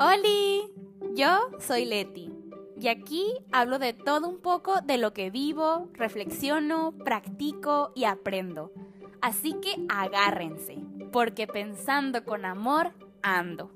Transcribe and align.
¡Holi! 0.00 0.72
Yo 1.16 1.50
soy 1.58 1.84
Leti 1.84 2.30
y 2.80 2.86
aquí 2.86 3.34
hablo 3.50 3.80
de 3.80 3.94
todo 3.94 4.28
un 4.28 4.38
poco 4.38 4.80
de 4.80 4.96
lo 4.96 5.12
que 5.12 5.30
vivo, 5.30 5.88
reflexiono, 5.92 6.92
practico 7.04 7.90
y 7.96 8.04
aprendo. 8.04 8.70
Así 9.20 9.54
que 9.54 9.84
agárrense, 9.88 10.78
porque 11.10 11.48
pensando 11.48 12.24
con 12.24 12.44
amor 12.44 12.92
ando. 13.22 13.72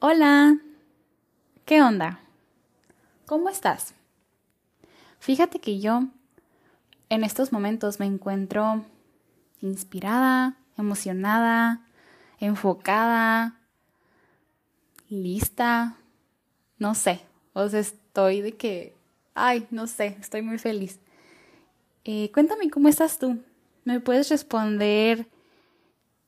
Hola, 0.00 0.58
¿qué 1.64 1.80
onda? 1.80 2.20
¿Cómo 3.24 3.48
estás? 3.48 3.94
Fíjate 5.18 5.60
que 5.60 5.80
yo 5.80 6.08
en 7.08 7.24
estos 7.24 7.52
momentos 7.52 8.00
me 8.00 8.06
encuentro 8.06 8.84
inspirada, 9.62 10.58
emocionada, 10.76 11.86
enfocada, 12.38 13.60
lista, 15.08 15.96
no 16.78 16.94
sé, 16.94 17.20
o 17.52 17.68
sea, 17.68 17.80
estoy 17.80 18.40
de 18.40 18.52
que, 18.52 18.96
ay, 19.34 19.66
no 19.70 19.86
sé, 19.86 20.16
estoy 20.20 20.42
muy 20.42 20.58
feliz. 20.58 21.00
Eh, 22.04 22.30
cuéntame 22.32 22.70
cómo 22.70 22.88
estás 22.88 23.18
tú. 23.18 23.38
Me 23.84 24.00
puedes 24.00 24.28
responder 24.28 25.28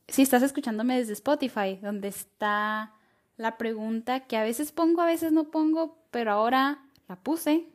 si 0.09 0.23
estás 0.23 0.43
escuchándome 0.43 0.99
desde 0.99 1.15
Spotify, 1.15 1.79
donde 1.83 2.09
está 2.09 2.93
la 3.37 3.57
pregunta 3.59 4.21
que 4.21 4.37
a 4.37 4.43
veces 4.43 4.71
pongo, 4.71 5.01
a 5.01 5.07
veces 5.07 5.33
no 5.33 5.51
pongo, 5.51 5.99
pero 6.11 6.33
ahora 6.33 6.85
la 7.09 7.17
puse, 7.17 7.67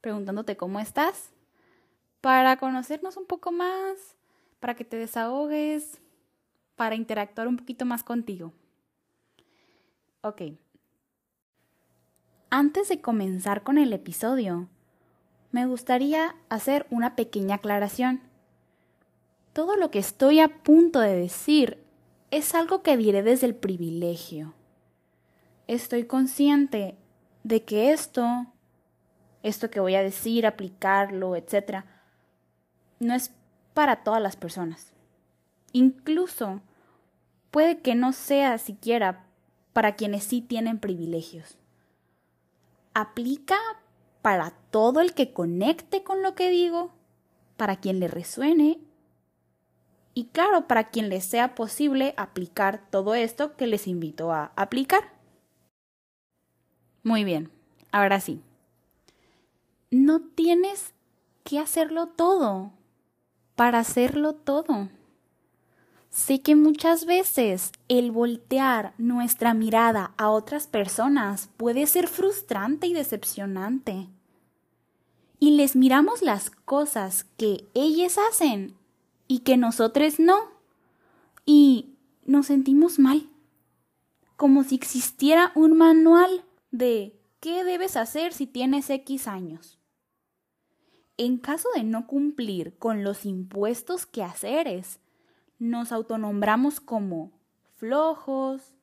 preguntándote 0.00 0.56
cómo 0.56 0.78
estás, 0.78 1.30
para 2.20 2.56
conocernos 2.58 3.16
un 3.16 3.26
poco 3.26 3.50
más, 3.50 3.96
para 4.60 4.74
que 4.74 4.84
te 4.84 4.96
desahogues, 4.96 6.00
para 6.80 6.94
interactuar 6.94 7.46
un 7.46 7.58
poquito 7.58 7.84
más 7.84 8.02
contigo. 8.02 8.54
Ok. 10.22 10.40
Antes 12.48 12.88
de 12.88 13.02
comenzar 13.02 13.62
con 13.62 13.76
el 13.76 13.92
episodio, 13.92 14.66
me 15.52 15.66
gustaría 15.66 16.36
hacer 16.48 16.86
una 16.88 17.16
pequeña 17.16 17.56
aclaración. 17.56 18.22
Todo 19.52 19.76
lo 19.76 19.90
que 19.90 19.98
estoy 19.98 20.40
a 20.40 20.62
punto 20.62 21.00
de 21.00 21.14
decir 21.14 21.84
es 22.30 22.54
algo 22.54 22.82
que 22.82 22.96
diré 22.96 23.22
desde 23.22 23.48
el 23.48 23.54
privilegio. 23.54 24.54
Estoy 25.66 26.06
consciente 26.06 26.96
de 27.44 27.62
que 27.62 27.92
esto, 27.92 28.46
esto 29.42 29.68
que 29.68 29.80
voy 29.80 29.96
a 29.96 30.02
decir, 30.02 30.46
aplicarlo, 30.46 31.36
etc., 31.36 31.84
no 33.00 33.12
es 33.12 33.32
para 33.74 34.02
todas 34.02 34.22
las 34.22 34.36
personas. 34.36 34.94
Incluso 35.72 36.62
puede 37.50 37.80
que 37.80 37.94
no 37.94 38.12
sea 38.12 38.58
siquiera 38.58 39.26
para 39.72 39.96
quienes 39.96 40.24
sí 40.24 40.40
tienen 40.40 40.78
privilegios. 40.78 41.56
Aplica 42.94 43.56
para 44.22 44.50
todo 44.70 45.00
el 45.00 45.14
que 45.14 45.32
conecte 45.32 46.02
con 46.02 46.22
lo 46.22 46.34
que 46.34 46.50
digo, 46.50 46.92
para 47.56 47.76
quien 47.76 48.00
le 48.00 48.08
resuene 48.08 48.78
y 50.14 50.26
claro, 50.26 50.66
para 50.66 50.90
quien 50.90 51.08
le 51.08 51.20
sea 51.20 51.54
posible 51.54 52.14
aplicar 52.16 52.90
todo 52.90 53.14
esto 53.14 53.56
que 53.56 53.66
les 53.66 53.86
invito 53.86 54.32
a 54.32 54.52
aplicar. 54.56 55.12
Muy 57.02 57.24
bien, 57.24 57.50
ahora 57.92 58.20
sí. 58.20 58.42
No 59.90 60.20
tienes 60.20 60.94
que 61.44 61.58
hacerlo 61.58 62.08
todo 62.08 62.72
para 63.54 63.78
hacerlo 63.78 64.34
todo. 64.34 64.88
Sé 66.10 66.42
que 66.42 66.56
muchas 66.56 67.06
veces 67.06 67.70
el 67.88 68.10
voltear 68.10 68.94
nuestra 68.98 69.54
mirada 69.54 70.12
a 70.18 70.30
otras 70.30 70.66
personas 70.66 71.48
puede 71.56 71.86
ser 71.86 72.08
frustrante 72.08 72.88
y 72.88 72.94
decepcionante. 72.94 74.08
Y 75.38 75.52
les 75.52 75.76
miramos 75.76 76.20
las 76.20 76.50
cosas 76.50 77.24
que 77.38 77.68
ellas 77.74 78.18
hacen 78.30 78.74
y 79.28 79.38
que 79.40 79.56
nosotros 79.56 80.18
no. 80.18 80.36
Y 81.46 81.94
nos 82.26 82.46
sentimos 82.46 82.98
mal. 82.98 83.28
Como 84.36 84.64
si 84.64 84.74
existiera 84.74 85.52
un 85.54 85.76
manual 85.76 86.44
de 86.72 87.18
qué 87.38 87.62
debes 87.64 87.96
hacer 87.96 88.32
si 88.32 88.46
tienes 88.46 88.90
X 88.90 89.28
años 89.28 89.80
en 91.20 91.36
caso 91.36 91.68
de 91.74 91.82
no 91.82 92.06
cumplir 92.06 92.78
con 92.78 93.04
los 93.04 93.26
impuestos 93.26 94.06
que 94.06 94.22
haceres, 94.22 95.00
nos 95.60 95.92
autonombramos 95.92 96.80
como 96.80 97.30
flojos, 97.76 98.74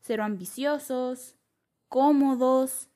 cero 0.00 0.22
ambiciosos, 0.22 1.34
cómodos, 1.88 2.88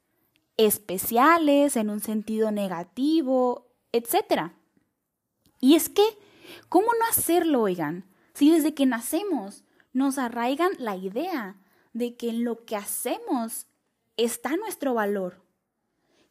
especiales 0.57 1.77
en 1.77 1.91
un 1.91 1.99
sentido 1.99 2.53
negativo, 2.53 3.67
etc. 3.91 4.53
Y 5.59 5.75
es 5.75 5.89
que, 5.89 6.05
¿cómo 6.69 6.87
no 6.87 7.07
hacerlo, 7.11 7.63
oigan? 7.63 8.05
Si 8.35 8.51
desde 8.51 8.75
que 8.75 8.87
nacemos 8.87 9.65
nos 9.93 10.19
arraigan 10.19 10.71
la 10.79 10.95
idea 10.95 11.57
de 11.93 12.15
que 12.15 12.29
en 12.29 12.45
lo 12.45 12.65
que 12.65 12.77
hacemos 12.77 13.67
está 14.17 14.57
nuestro 14.57 14.95
valor 14.95 15.45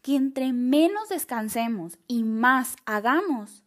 que 0.03 0.17
entre 0.17 0.51
menos 0.51 1.09
descansemos 1.09 1.97
y 2.07 2.23
más 2.23 2.75
hagamos, 2.85 3.63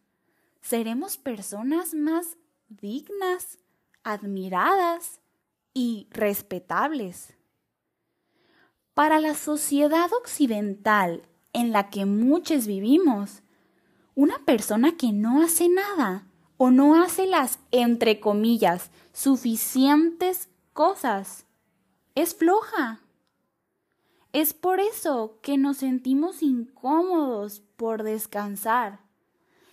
seremos 0.61 1.17
personas 1.17 1.95
más 1.95 2.37
dignas, 2.69 3.59
admiradas 4.03 5.21
y 5.75 6.09
respetables. 6.11 7.35
Para 8.95 9.21
la 9.21 9.35
sociedad 9.35 10.13
occidental 10.13 11.23
en 11.53 11.73
la 11.73 11.91
que 11.91 12.07
muchos 12.07 12.67
vivimos, 12.67 13.43
una 14.15 14.39
persona 14.45 14.97
que 14.97 15.13
no 15.13 15.43
hace 15.43 15.69
nada 15.69 16.27
o 16.57 16.71
no 16.71 17.03
hace 17.03 17.27
las, 17.27 17.59
entre 17.71 18.21
comillas, 18.21 18.91
suficientes 19.13 20.49
cosas, 20.73 21.45
es 22.15 22.35
floja 22.35 23.01
es 24.37 24.53
por 24.53 24.81
eso 24.81 25.39
que 25.41 25.57
nos 25.57 25.79
sentimos 25.79 26.43
incómodos 26.43 27.63
por 27.77 28.03
descansar. 28.03 29.01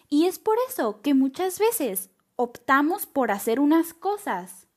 Y 0.07 0.25
es 0.25 0.39
por 0.39 0.55
eso 0.69 1.01
que 1.01 1.13
muchas 1.13 1.59
veces 1.59 2.09
optamos 2.35 3.05
por 3.05 3.31
hacer 3.31 3.59
unas 3.59 3.93
cosas 3.93 4.67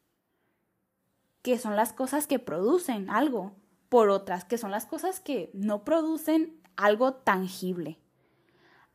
que 1.43 1.59
son 1.59 1.77
las 1.77 1.93
cosas 1.93 2.27
que 2.27 2.39
producen 2.39 3.09
algo, 3.09 3.53
por 3.89 4.11
otras 4.11 4.44
que 4.44 4.59
son 4.59 4.71
las 4.71 4.84
cosas 4.84 5.21
que 5.21 5.50
no 5.55 5.84
producen 5.84 6.61
algo 6.77 7.15
tangible. 7.15 7.99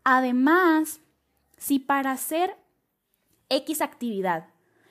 Además, 0.04 1.00
si 1.58 1.80
para 1.80 2.12
hacer 2.12 2.58
X 3.50 3.82
actividad 3.82 4.48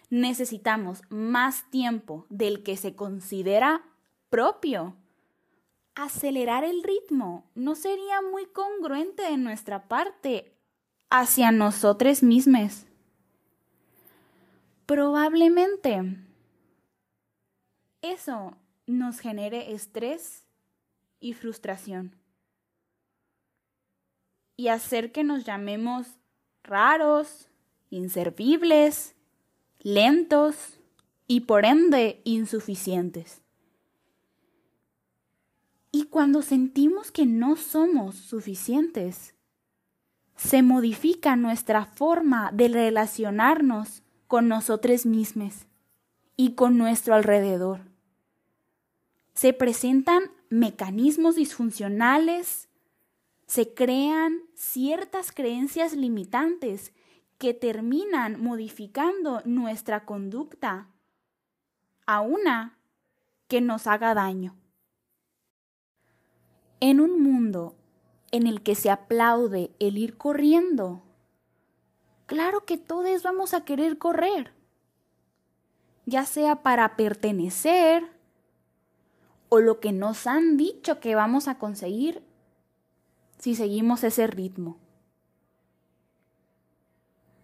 necesitamos 0.09 1.03
más 1.09 1.71
tiempo 1.71 2.27
del 2.31 2.63
que 2.63 2.77
se 2.77 2.97
considera 2.97 3.83
propio, 4.29 4.97
acelerar 5.95 6.65
el 6.65 6.83
ritmo 6.83 7.45
no 7.55 7.75
sería 7.75 8.23
muy 8.23 8.47
congruente 8.47 9.23
de 9.23 9.37
nuestra 9.37 9.89
parte 9.89 10.57
hacia 11.11 11.53
nosotros 11.53 12.23
mismos. 12.23 12.87
Probablemente 14.91 16.17
eso 18.03 18.57
nos 18.89 19.21
genere 19.21 19.73
estrés 19.73 20.49
y 21.21 21.33
frustración 21.33 22.17
y 24.57 24.67
hacer 24.67 25.13
que 25.13 25.23
nos 25.23 25.45
llamemos 25.45 26.09
raros, 26.65 27.47
inservibles, 27.91 29.15
lentos 29.79 30.81
y 31.29 31.43
por 31.43 31.67
ende 31.67 32.21
insuficientes. 32.25 33.43
Y 35.93 36.07
cuando 36.07 36.43
sentimos 36.43 37.13
que 37.13 37.27
no 37.27 37.55
somos 37.55 38.17
suficientes, 38.17 39.37
se 40.35 40.65
modifica 40.65 41.37
nuestra 41.37 41.85
forma 41.85 42.51
de 42.51 42.67
relacionarnos 42.67 44.03
con 44.31 44.47
nosotros 44.47 45.07
mismos 45.07 45.67
y 46.37 46.55
con 46.55 46.79
nuestro 46.79 47.17
alrededor. 47.17 47.81
Se 49.35 49.53
presentan 49.53 50.31
mecanismos 50.51 51.35
disfuncionales, 51.35 52.69
se 53.49 53.75
crean 53.75 54.39
ciertas 54.55 55.33
creencias 55.33 55.95
limitantes 55.95 56.93
que 57.39 57.55
terminan 57.55 58.41
modificando 58.41 59.43
nuestra 59.47 60.05
conducta 60.05 60.87
a 62.07 62.21
una 62.21 62.79
que 63.49 63.61
nos 63.61 63.89
haga 63.89 64.15
daño. 64.15 64.55
En 66.79 67.01
un 67.01 67.21
mundo 67.21 67.75
en 68.31 68.47
el 68.47 68.63
que 68.63 68.77
se 68.77 68.91
aplaude 68.91 69.73
el 69.81 69.99
ir 69.99 70.17
corriendo, 70.17 71.03
claro 72.31 72.65
que 72.65 72.79
todos 72.79 73.25
vamos 73.25 73.55
a 73.55 73.65
querer 73.65 73.99
correr. 73.99 74.53
ya 76.07 76.25
sea 76.25 76.63
para 76.63 76.97
pertenecer 76.97 78.05
o 79.49 79.59
lo 79.59 79.81
que 79.81 79.91
nos 79.91 80.29
han 80.29 80.57
dicho 80.57 81.01
que 81.01 81.17
vamos 81.17 81.49
a 81.49 81.59
conseguir 81.59 82.23
si 83.39 83.57
seguimos 83.57 84.05
ese 84.05 84.29
ritmo. 84.29 84.79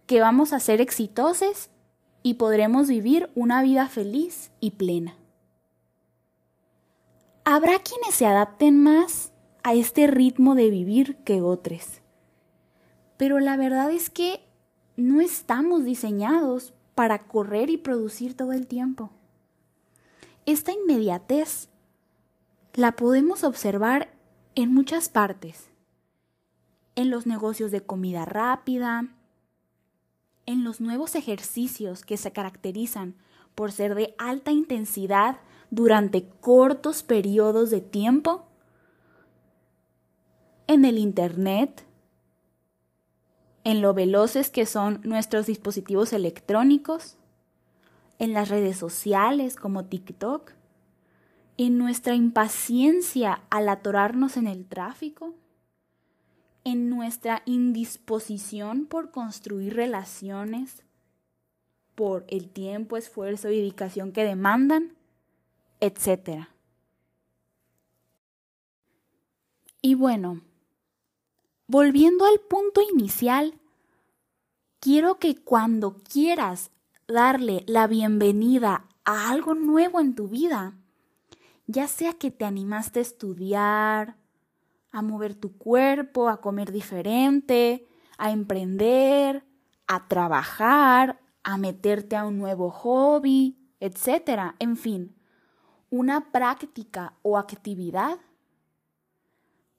Que 0.05 0.21
vamos 0.21 0.53
a 0.53 0.61
ser 0.61 0.79
exitosos 0.79 1.69
y 2.23 2.35
podremos 2.35 2.87
vivir 2.87 3.29
una 3.35 3.61
vida 3.61 3.89
feliz 3.89 4.51
y 4.61 4.71
plena. 4.71 5.17
Habrá 7.43 7.79
quienes 7.79 8.15
se 8.15 8.25
adapten 8.25 8.81
más 8.81 9.33
a 9.63 9.73
este 9.73 10.07
ritmo 10.07 10.55
de 10.55 10.69
vivir 10.69 11.17
que 11.25 11.41
otros. 11.41 12.01
Pero 13.17 13.39
la 13.39 13.57
verdad 13.57 13.91
es 13.91 14.09
que 14.09 14.46
no 14.97 15.21
estamos 15.21 15.85
diseñados 15.85 16.73
para 16.95 17.27
correr 17.27 17.69
y 17.69 17.77
producir 17.77 18.35
todo 18.35 18.51
el 18.51 18.67
tiempo. 18.67 19.11
Esta 20.45 20.73
inmediatez 20.73 21.69
la 22.73 22.95
podemos 22.95 23.43
observar 23.43 24.11
en 24.55 24.73
muchas 24.73 25.07
partes. 25.07 25.69
En 26.95 27.11
los 27.11 27.27
negocios 27.27 27.71
de 27.71 27.81
comida 27.81 28.25
rápida, 28.25 29.07
en 30.47 30.63
los 30.63 30.81
nuevos 30.81 31.15
ejercicios 31.15 32.03
que 32.03 32.17
se 32.17 32.31
caracterizan 32.31 33.15
por 33.53 33.71
ser 33.71 33.93
de 33.93 34.15
alta 34.17 34.51
intensidad 34.51 35.37
durante 35.69 36.27
cortos 36.41 37.03
periodos 37.03 37.69
de 37.69 37.81
tiempo, 37.81 38.47
en 40.67 40.85
el 40.85 40.97
Internet, 40.97 41.86
en 43.67 43.81
lo 43.81 43.93
veloces 43.93 44.49
que 44.49 44.65
son 44.65 45.01
nuestros 45.03 45.45
dispositivos 45.45 46.13
electrónicos, 46.13 47.17
en 48.17 48.31
las 48.31 48.47
redes 48.47 48.77
sociales 48.77 49.57
como 49.57 49.83
TikTok, 49.83 50.53
en 51.57 51.77
nuestra 51.77 52.15
impaciencia 52.15 53.41
al 53.49 53.67
atorarnos 53.67 54.37
en 54.37 54.47
el 54.47 54.65
tráfico, 54.65 55.33
en 56.63 56.89
nuestra 56.89 57.41
indisposición 57.43 58.85
por 58.85 59.11
construir 59.11 59.75
relaciones, 59.75 60.85
por 61.93 62.23
el 62.29 62.47
tiempo, 62.47 62.95
esfuerzo 62.95 63.49
y 63.49 63.57
dedicación 63.57 64.13
que 64.13 64.23
demandan, 64.23 64.93
etc. 65.81 66.47
Y 69.81 69.95
bueno, 69.95 70.39
volviendo 71.67 72.25
al 72.25 72.39
punto 72.39 72.81
inicial, 72.81 73.59
quiero 74.79 75.19
que 75.19 75.35
cuando 75.35 75.97
quieras 76.03 76.71
darle 77.07 77.63
la 77.67 77.87
bienvenida 77.87 78.85
a 79.03 79.29
algo 79.29 79.53
nuevo 79.53 79.99
en 79.99 80.15
tu 80.15 80.29
vida, 80.29 80.77
ya 81.65 81.87
sea 81.87 82.13
que 82.13 82.31
te 82.31 82.45
animaste 82.45 82.99
a 82.99 83.01
estudiar, 83.01 84.15
a 84.91 85.01
mover 85.01 85.35
tu 85.35 85.57
cuerpo, 85.57 86.29
a 86.29 86.39
comer 86.39 86.71
diferente, 86.71 87.85
a 88.17 88.31
emprender, 88.31 89.45
a 89.87 90.07
trabajar, 90.07 91.19
a 91.43 91.57
meterte 91.57 92.15
a 92.15 92.25
un 92.25 92.37
nuevo 92.37 92.69
hobby, 92.69 93.57
etc. 93.81 94.53
En 94.59 94.77
fin, 94.77 95.15
una 95.89 96.31
práctica 96.31 97.17
o 97.21 97.37
actividad, 97.37 98.19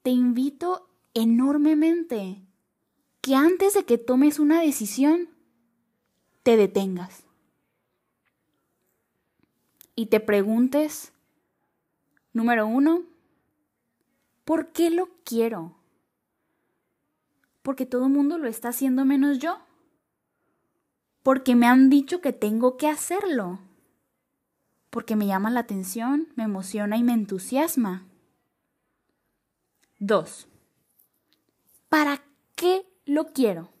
te 0.03 0.11
invito 0.11 0.88
enormemente 1.21 2.41
que 3.21 3.35
antes 3.35 3.73
de 3.73 3.85
que 3.85 3.97
tomes 3.97 4.39
una 4.39 4.61
decisión, 4.61 5.29
te 6.43 6.57
detengas 6.57 7.23
y 9.95 10.05
te 10.05 10.21
preguntes, 10.21 11.11
número 12.31 12.65
uno, 12.65 13.03
¿por 14.45 14.71
qué 14.71 14.89
lo 14.89 15.09
quiero? 15.25 15.75
Porque 17.61 17.85
todo 17.85 18.05
el 18.05 18.13
mundo 18.13 18.37
lo 18.37 18.47
está 18.47 18.69
haciendo 18.69 19.03
menos 19.03 19.39
yo. 19.39 19.59
Porque 21.21 21.55
me 21.55 21.67
han 21.67 21.89
dicho 21.89 22.21
que 22.21 22.31
tengo 22.31 22.77
que 22.77 22.87
hacerlo. 22.87 23.59
Porque 24.89 25.15
me 25.15 25.27
llama 25.27 25.51
la 25.51 25.59
atención, 25.59 26.29
me 26.35 26.45
emociona 26.45 26.97
y 26.97 27.03
me 27.03 27.11
entusiasma. 27.13 28.07
Dos, 29.99 30.47
¿Para 31.89 32.23
qué 32.55 32.87
lo 33.05 33.33
quiero? 33.33 33.73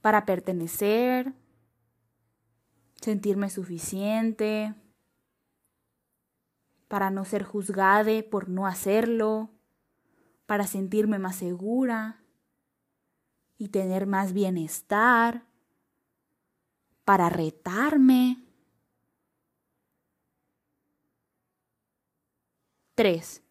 Para 0.00 0.26
pertenecer, 0.26 1.32
sentirme 3.00 3.50
suficiente, 3.50 4.74
para 6.88 7.10
no 7.10 7.24
ser 7.24 7.44
juzgada 7.44 8.10
por 8.30 8.48
no 8.48 8.66
hacerlo, 8.66 9.50
para 10.46 10.66
sentirme 10.66 11.18
más 11.18 11.36
segura 11.36 12.20
y 13.56 13.68
tener 13.68 14.06
más 14.06 14.32
bienestar, 14.32 15.44
para 17.04 17.28
retarme. 17.28 18.42
3. 22.94 23.47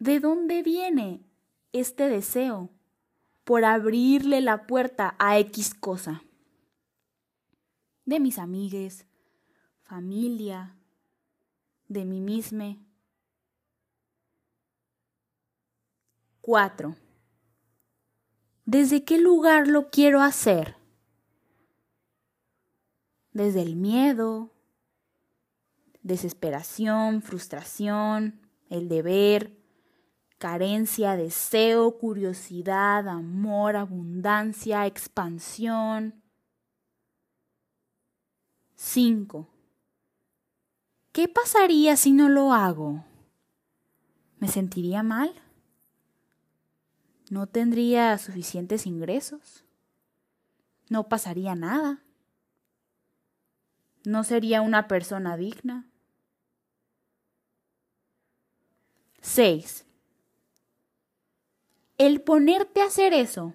¿De 0.00 0.18
dónde 0.18 0.62
viene 0.62 1.22
este 1.72 2.08
deseo 2.08 2.70
por 3.44 3.66
abrirle 3.66 4.40
la 4.40 4.66
puerta 4.66 5.14
a 5.18 5.38
X 5.38 5.74
cosa? 5.74 6.24
De 8.06 8.18
mis 8.18 8.38
amigues, 8.38 9.04
familia, 9.82 10.74
de 11.88 12.06
mí 12.06 12.22
misma. 12.22 12.78
4. 16.40 16.96
¿Desde 18.64 19.04
qué 19.04 19.18
lugar 19.18 19.68
lo 19.68 19.90
quiero 19.90 20.22
hacer? 20.22 20.76
Desde 23.32 23.60
el 23.60 23.76
miedo, 23.76 24.50
desesperación, 26.02 27.20
frustración, 27.20 28.40
el 28.70 28.88
deber, 28.88 29.59
carencia, 30.40 31.16
deseo, 31.16 31.98
curiosidad, 31.98 33.06
amor, 33.08 33.76
abundancia, 33.76 34.86
expansión. 34.86 36.14
5. 38.74 39.46
¿Qué 41.12 41.28
pasaría 41.28 41.94
si 41.98 42.12
no 42.12 42.30
lo 42.30 42.54
hago? 42.54 43.04
¿Me 44.38 44.48
sentiría 44.48 45.02
mal? 45.02 45.30
¿No 47.28 47.46
tendría 47.46 48.16
suficientes 48.16 48.86
ingresos? 48.86 49.66
¿No 50.88 51.06
pasaría 51.10 51.54
nada? 51.54 52.02
¿No 54.06 54.24
sería 54.24 54.62
una 54.62 54.88
persona 54.88 55.36
digna? 55.36 55.86
6 59.20 59.84
el 62.00 62.22
ponerte 62.22 62.80
a 62.80 62.86
hacer 62.86 63.12
eso 63.12 63.52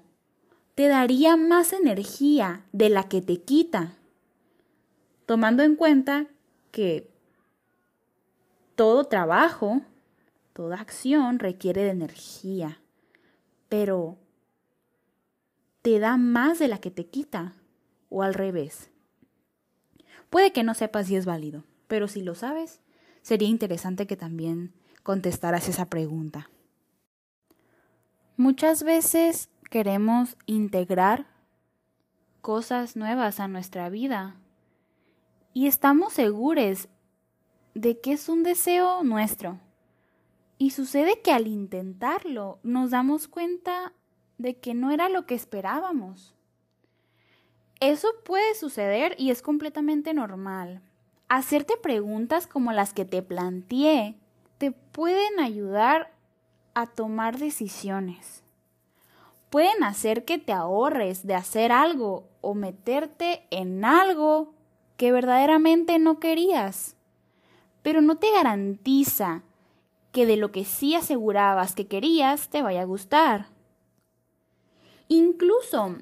te 0.75 0.87
daría 0.87 1.35
más 1.35 1.73
energía 1.73 2.63
de 2.73 2.89
la 2.89 3.09
que 3.09 3.19
te 3.19 3.41
quita, 3.41 3.97
tomando 5.25 5.63
en 5.63 5.75
cuenta 5.75 6.27
que 6.69 7.09
todo 8.75 9.05
trabajo, 9.05 9.81
toda 10.53 10.79
acción 10.79 11.39
requiere 11.39 11.85
de 11.85 11.89
energía, 11.89 12.79
pero 13.67 14.19
te 15.81 15.97
da 15.97 16.15
más 16.15 16.59
de 16.59 16.67
la 16.67 16.77
que 16.77 16.91
te 16.91 17.07
quita, 17.07 17.53
o 18.09 18.21
al 18.21 18.35
revés. 18.35 18.91
Puede 20.29 20.53
que 20.53 20.61
no 20.61 20.75
sepas 20.75 21.07
si 21.07 21.15
es 21.15 21.25
válido, 21.25 21.63
pero 21.87 22.07
si 22.07 22.21
lo 22.21 22.35
sabes, 22.35 22.79
sería 23.23 23.47
interesante 23.47 24.05
que 24.05 24.17
también 24.17 24.71
contestaras 25.01 25.67
esa 25.67 25.89
pregunta. 25.89 26.51
Muchas 28.37 28.83
veces 28.83 29.49
queremos 29.69 30.35
integrar 30.45 31.25
cosas 32.41 32.97
nuevas 32.97 33.39
a 33.39 33.47
nuestra 33.47 33.87
vida 33.87 34.35
y 35.53 35.67
estamos 35.67 36.11
seguros 36.11 36.89
de 37.75 38.01
que 38.01 38.11
es 38.11 38.27
un 38.27 38.43
deseo 38.43 39.05
nuestro. 39.05 39.61
Y 40.57 40.71
sucede 40.71 41.21
que 41.21 41.31
al 41.31 41.47
intentarlo 41.47 42.59
nos 42.61 42.91
damos 42.91 43.29
cuenta 43.29 43.93
de 44.37 44.57
que 44.57 44.73
no 44.73 44.91
era 44.91 45.07
lo 45.07 45.25
que 45.25 45.35
esperábamos. 45.35 46.35
Eso 47.79 48.09
puede 48.25 48.53
suceder 48.55 49.15
y 49.17 49.31
es 49.31 49.41
completamente 49.41 50.13
normal. 50.13 50.81
Hacerte 51.29 51.77
preguntas 51.77 52.47
como 52.47 52.73
las 52.73 52.93
que 52.93 53.05
te 53.05 53.21
planteé 53.21 54.19
te 54.57 54.71
pueden 54.71 55.39
ayudar 55.39 56.14
a 56.75 56.85
tomar 56.87 57.39
decisiones. 57.39 58.43
pueden 59.49 59.83
hacer 59.83 60.25
que 60.25 60.37
te 60.37 60.51
ahorres 60.51 61.25
de 61.25 61.33
hacer 61.33 61.71
algo 61.71 62.27
o 62.41 62.55
meterte 62.55 63.47
en 63.51 63.85
algo 63.85 64.53
que 64.97 65.13
verdaderamente 65.13 65.97
no 65.97 66.19
querías. 66.19 66.97
Pero 67.81 68.01
no 68.01 68.17
te 68.17 68.29
garantiza 68.31 69.43
que 70.11 70.25
de 70.25 70.35
lo 70.35 70.51
que 70.51 70.65
sí 70.65 70.93
asegurabas 70.95 71.73
que 71.73 71.87
querías 71.87 72.49
te 72.49 72.61
vaya 72.61 72.81
a 72.81 72.85
gustar. 72.85 73.47
Incluso 75.07 75.95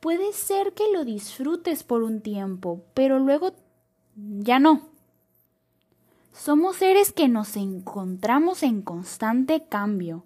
puede 0.00 0.32
ser 0.34 0.74
que 0.74 0.92
lo 0.92 1.04
disfrutes 1.04 1.84
por 1.84 2.02
un 2.02 2.20
tiempo, 2.20 2.84
pero 2.92 3.18
luego 3.18 3.52
ya 4.16 4.58
no. 4.58 4.97
Somos 6.38 6.76
seres 6.76 7.12
que 7.12 7.26
nos 7.26 7.56
encontramos 7.56 8.62
en 8.62 8.80
constante 8.80 9.64
cambio. 9.68 10.22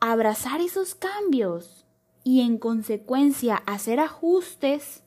Abrazar 0.00 0.60
esos 0.60 0.96
cambios 0.96 1.86
y 2.24 2.40
en 2.40 2.58
consecuencia 2.58 3.62
hacer 3.66 4.00
ajustes 4.00 5.04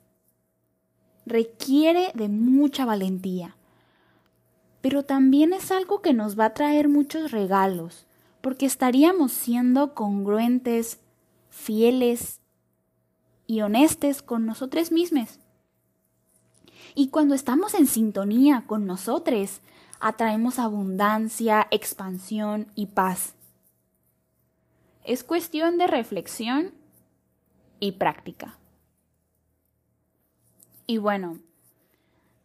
requiere 1.25 2.11
de 2.13 2.29
mucha 2.29 2.85
valentía. 2.85 3.57
Pero 4.79 5.03
también 5.03 5.51
es 5.51 5.69
algo 5.69 6.01
que 6.01 6.13
nos 6.13 6.39
va 6.39 6.45
a 6.45 6.53
traer 6.53 6.87
muchos 6.87 7.31
regalos, 7.31 8.07
porque 8.39 8.65
estaríamos 8.65 9.33
siendo 9.33 9.93
congruentes, 9.93 11.01
fieles 11.49 12.39
y 13.47 13.59
honestos 13.59 14.21
con 14.21 14.45
nosotros 14.45 14.93
mismos. 14.93 15.39
Y 16.99 17.09
cuando 17.09 17.35
estamos 17.35 17.75
en 17.75 17.85
sintonía 17.85 18.63
con 18.65 18.87
nosotros, 18.87 19.61
atraemos 19.99 20.57
abundancia, 20.57 21.67
expansión 21.69 22.71
y 22.73 22.87
paz. 22.87 23.35
Es 25.03 25.23
cuestión 25.23 25.77
de 25.77 25.85
reflexión 25.85 26.73
y 27.79 27.91
práctica. 27.91 28.57
Y 30.87 30.97
bueno, 30.97 31.37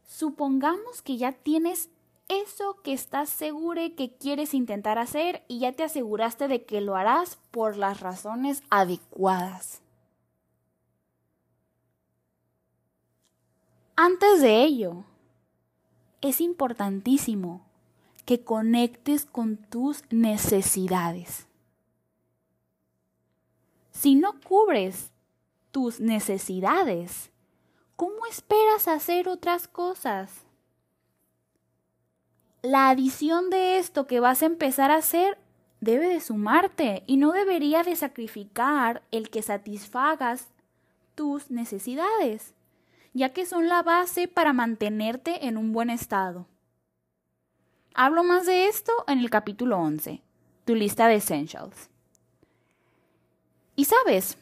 supongamos 0.06 1.00
que 1.00 1.16
ya 1.16 1.32
tienes 1.32 1.88
eso 2.28 2.76
que 2.82 2.92
estás 2.92 3.30
seguro 3.30 3.80
que 3.96 4.18
quieres 4.18 4.52
intentar 4.52 4.98
hacer 4.98 5.44
y 5.48 5.60
ya 5.60 5.72
te 5.72 5.84
aseguraste 5.84 6.46
de 6.48 6.66
que 6.66 6.82
lo 6.82 6.94
harás 6.94 7.38
por 7.52 7.78
las 7.78 8.00
razones 8.00 8.62
adecuadas. 8.68 9.81
Antes 13.94 14.40
de 14.40 14.62
ello, 14.64 15.04
es 16.22 16.40
importantísimo 16.40 17.66
que 18.24 18.42
conectes 18.42 19.26
con 19.26 19.56
tus 19.56 20.02
necesidades. 20.10 21.46
Si 23.90 24.14
no 24.14 24.40
cubres 24.40 25.10
tus 25.72 26.00
necesidades, 26.00 27.30
¿cómo 27.96 28.24
esperas 28.26 28.88
hacer 28.88 29.28
otras 29.28 29.68
cosas? 29.68 30.30
La 32.62 32.88
adición 32.88 33.50
de 33.50 33.78
esto 33.78 34.06
que 34.06 34.20
vas 34.20 34.42
a 34.42 34.46
empezar 34.46 34.90
a 34.90 34.96
hacer 34.96 35.36
debe 35.80 36.08
de 36.08 36.20
sumarte 36.20 37.02
y 37.06 37.16
no 37.16 37.32
debería 37.32 37.82
de 37.82 37.96
sacrificar 37.96 39.02
el 39.10 39.28
que 39.30 39.42
satisfagas 39.42 40.48
tus 41.14 41.50
necesidades, 41.50 42.54
ya 43.12 43.30
que 43.30 43.46
son 43.46 43.68
la 43.68 43.82
base 43.82 44.28
para 44.28 44.52
mantenerte 44.52 45.46
en 45.46 45.56
un 45.56 45.72
buen 45.72 45.90
estado. 45.90 46.46
Hablo 47.94 48.24
más 48.24 48.46
de 48.46 48.66
esto 48.66 48.92
en 49.06 49.18
el 49.18 49.30
capítulo 49.30 49.78
11, 49.78 50.22
tu 50.64 50.74
lista 50.74 51.08
de 51.08 51.16
essentials. 51.16 51.90
Y 53.76 53.84
sabes, 53.84 54.36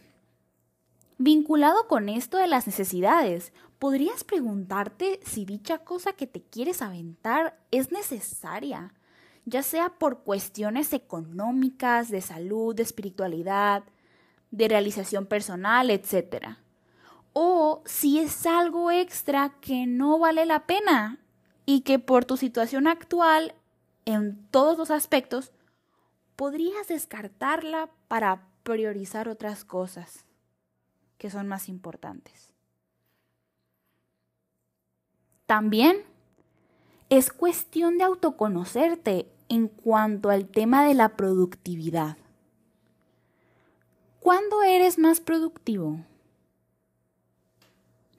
Vinculado 1.23 1.87
con 1.87 2.09
esto 2.09 2.39
de 2.39 2.47
las 2.47 2.67
necesidades, 2.67 3.53
podrías 3.79 4.25
preguntarte 4.25 5.21
si 5.23 5.45
dicha 5.45 5.77
cosa 5.77 6.15
que 6.15 6.27
te 6.27 6.41
quieres 6.41 6.81
aventar 6.81 7.59
es 7.71 7.93
necesaria, 7.93 8.95
ya 9.45 9.63
sea 9.63 9.91
por 9.91 10.21
cuestiones 10.21 10.95
económicas, 10.95 12.09
de 12.09 12.23
salud, 12.23 12.75
de 12.75 12.85
espiritualidad, 12.85 13.83
de 14.51 14.69
realización 14.69 15.27
personal, 15.27 15.91
etc. 15.91 16.57
O 17.33 17.83
si 17.85 18.19
es 18.19 18.47
algo 18.47 18.91
extra 18.91 19.55
que 19.61 19.87
no 19.87 20.19
vale 20.19 20.47
la 20.47 20.67
pena 20.67 21.19
y 21.67 21.83
que 21.83 21.99
por 21.99 22.25
tu 22.25 22.37
situación 22.37 22.87
actual, 22.87 23.55
en 24.05 24.47
todos 24.51 24.77
los 24.77 24.91
aspectos, 24.91 25.53
podrías 26.37 26.89
descartarla 26.89 27.91
para 28.09 28.47
priorizar 28.63 29.29
otras 29.29 29.65
cosas 29.65 30.25
que 31.19 31.31
son 31.31 31.47
más 31.47 31.69
importantes. 31.69 32.51
También 35.47 36.05
es 37.11 37.33
cuestión 37.33 37.99
de 37.99 38.05
autoconocerte 38.05 39.27
en 39.49 39.69
cuanto 39.69 40.31
al 40.31 40.49
tema 40.49 40.85
de 40.85 40.95
la 40.95 41.17
productividad. 41.17 42.17
¿Cuándo 44.21 44.63
eres 44.63 44.99
más 44.99 45.21
productivo? 45.21 46.05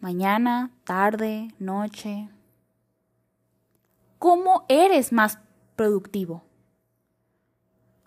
¿Mañana, 0.02 0.72
tarde, 0.84 1.50
noche? 1.60 2.28
¿Cómo 4.18 4.66
eres 4.68 5.14
más 5.14 5.38
productivo? 5.76 6.44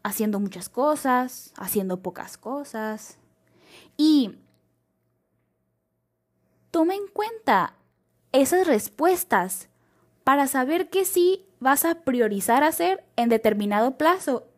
Haciendo 0.02 0.40
muchas 0.40 0.68
cosas, 0.68 1.54
haciendo 1.56 2.02
pocas 2.02 2.36
cosas. 2.36 3.18
Y 3.96 4.36
toma 6.72 6.96
en 6.96 7.06
cuenta 7.06 7.74
esas 8.32 8.66
respuestas 8.66 9.68
para 10.24 10.48
saber 10.48 10.90
qué 10.90 11.04
sí 11.04 11.46
vas 11.60 11.84
a 11.84 12.00
priorizar 12.00 12.64
hacer 12.64 13.04
en 13.14 13.28
determinado 13.28 13.96
plazo 13.96 14.48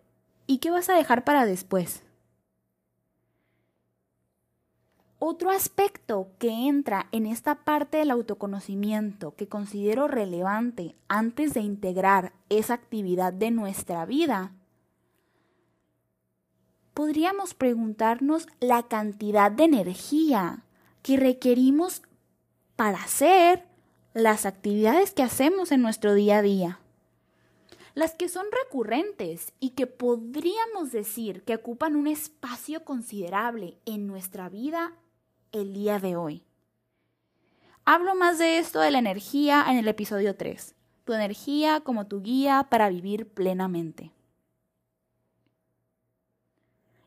y 0.47 0.57
qué 0.57 0.71
vas 0.71 0.89
a 0.89 0.95
dejar 0.95 1.25
para 1.25 1.45
después. 1.45 2.06
Otro 5.29 5.51
aspecto 5.51 6.29
que 6.39 6.69
entra 6.69 7.09
en 7.11 7.27
esta 7.27 7.57
parte 7.65 7.97
del 7.97 8.13
autoconocimiento 8.13 9.35
que 9.35 9.49
considero 9.49 10.07
relevante 10.07 10.95
antes 11.09 11.53
de 11.53 11.63
integrar 11.63 12.33
esa 12.49 12.75
actividad 12.75 13.33
de 13.33 13.51
nuestra 13.51 14.07
vida, 14.07 14.53
podríamos 16.95 17.55
preguntarnos 17.55 18.47
la 18.61 18.85
cantidad 18.85 19.51
de 19.51 19.65
energía 19.65 20.63
que 21.03 21.17
requerimos 21.17 22.03
para 22.77 23.03
hacer 23.03 23.67
las 24.15 24.47
actividades 24.47 25.13
que 25.13 25.25
hacemos 25.25 25.73
en 25.73 25.83
nuestro 25.83 26.15
día 26.15 26.39
a 26.39 26.43
día. 26.43 26.79
Las 27.95 28.15
que 28.15 28.29
son 28.29 28.47
recurrentes 28.65 29.53
y 29.59 29.71
que 29.71 29.89
podríamos 29.89 30.93
decir 30.93 31.43
que 31.43 31.57
ocupan 31.57 31.97
un 31.97 32.07
espacio 32.07 32.85
considerable 32.85 33.77
en 33.87 34.07
nuestra 34.07 34.49
vida 34.49 34.93
el 35.61 35.73
día 35.73 35.99
de 35.99 36.17
hoy. 36.17 36.43
Hablo 37.85 38.15
más 38.15 38.39
de 38.39 38.59
esto 38.59 38.81
de 38.81 38.91
la 38.91 38.99
energía 38.99 39.65
en 39.69 39.77
el 39.77 39.89
episodio 39.89 40.37
3, 40.37 40.75
tu 41.05 41.13
energía 41.13 41.81
como 41.81 42.07
tu 42.07 42.21
guía 42.21 42.67
para 42.69 42.89
vivir 42.89 43.29
plenamente. 43.29 44.13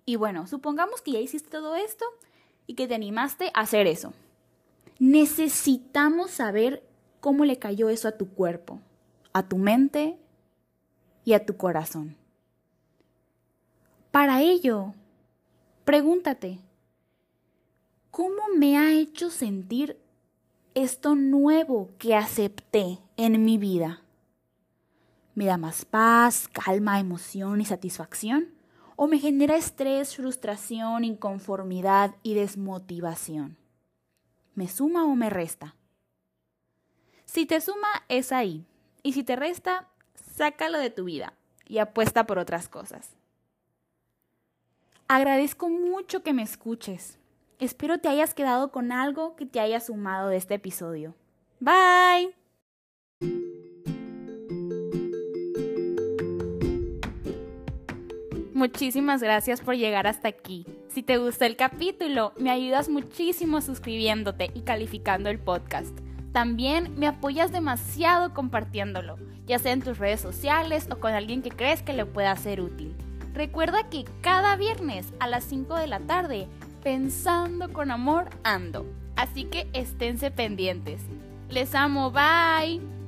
Y 0.05 0.15
bueno, 0.15 0.47
supongamos 0.47 1.01
que 1.01 1.11
ya 1.11 1.19
hiciste 1.19 1.49
todo 1.49 1.75
esto 1.75 2.05
y 2.65 2.73
que 2.73 2.87
te 2.87 2.95
animaste 2.95 3.51
a 3.53 3.61
hacer 3.61 3.87
eso. 3.87 4.13
Necesitamos 4.97 6.31
saber 6.31 6.83
cómo 7.19 7.45
le 7.45 7.59
cayó 7.59 7.89
eso 7.89 8.07
a 8.07 8.17
tu 8.17 8.29
cuerpo, 8.29 8.79
a 9.33 9.47
tu 9.47 9.57
mente 9.57 10.17
y 11.25 11.33
a 11.33 11.45
tu 11.45 11.57
corazón. 11.57 12.17
Para 14.11 14.41
ello, 14.41 14.93
pregúntate, 15.85 16.59
¿cómo 18.19 18.49
me 18.53 18.77
ha 18.77 18.91
hecho 18.91 19.29
sentir 19.29 19.97
esto 20.73 21.15
nuevo 21.15 21.91
que 21.97 22.17
acepté 22.17 22.99
en 23.15 23.45
mi 23.45 23.57
vida? 23.57 24.01
¿Me 25.35 25.45
da 25.45 25.55
más 25.55 25.85
paz, 25.85 26.49
calma, 26.49 26.99
emoción 26.99 27.61
y 27.61 27.65
satisfacción? 27.65 28.53
o 28.97 29.07
me 29.07 29.19
genera 29.19 29.55
estrés, 29.55 30.17
frustración, 30.17 31.05
inconformidad 31.05 32.17
y 32.21 32.33
desmotivación. 32.33 33.55
¿Me 34.53 34.67
suma 34.67 35.05
o 35.05 35.15
me 35.15 35.29
resta? 35.29 35.77
Si 37.23 37.45
te 37.45 37.61
suma, 37.61 37.87
es 38.09 38.33
ahí. 38.33 38.65
Y 39.01 39.13
si 39.13 39.23
te 39.23 39.37
resta, 39.37 39.87
sácalo 40.35 40.77
de 40.79 40.89
tu 40.89 41.05
vida 41.05 41.31
y 41.65 41.77
apuesta 41.77 42.27
por 42.27 42.39
otras 42.39 42.67
cosas. 42.67 43.11
Agradezco 45.07 45.69
mucho 45.69 46.21
que 46.21 46.33
me 46.33 46.41
escuches. 46.41 47.18
Espero 47.59 47.97
te 47.97 48.07
hayas 48.07 48.33
quedado 48.33 48.71
con 48.71 48.93
algo 48.93 49.35
que 49.35 49.45
te 49.45 49.59
haya 49.59 49.81
sumado 49.81 50.29
de 50.29 50.37
este 50.37 50.53
episodio. 50.53 51.13
Bye. 51.59 52.33
Muchísimas 58.53 59.21
gracias 59.21 59.59
por 59.59 59.75
llegar 59.75 60.07
hasta 60.07 60.29
aquí. 60.29 60.65
Si 60.87 61.03
te 61.03 61.17
gustó 61.17 61.43
el 61.43 61.57
capítulo, 61.57 62.31
me 62.37 62.49
ayudas 62.49 62.87
muchísimo 62.87 63.59
suscribiéndote 63.59 64.51
y 64.53 64.61
calificando 64.61 65.29
el 65.29 65.39
podcast. 65.39 65.97
También 66.31 66.97
me 66.97 67.07
apoyas 67.07 67.51
demasiado 67.51 68.33
compartiéndolo, 68.33 69.17
ya 69.45 69.59
sea 69.59 69.73
en 69.73 69.81
tus 69.81 69.97
redes 69.97 70.21
sociales 70.21 70.87
o 70.89 71.01
con 71.01 71.11
alguien 71.11 71.41
que 71.41 71.51
crees 71.51 71.81
que 71.81 71.91
le 71.91 72.05
pueda 72.05 72.33
ser 72.37 72.61
útil. 72.61 72.95
Recuerda 73.33 73.89
que 73.89 74.05
cada 74.21 74.55
viernes 74.55 75.13
a 75.19 75.27
las 75.27 75.43
5 75.43 75.75
de 75.75 75.87
la 75.87 75.99
tarde, 75.99 76.47
pensando 76.83 77.71
con 77.73 77.91
amor, 77.91 78.29
ando. 78.43 78.85
Así 79.15 79.45
que 79.45 79.67
esténse 79.73 80.31
pendientes. 80.31 81.01
Les 81.49 81.75
amo, 81.75 82.11
bye. 82.11 82.98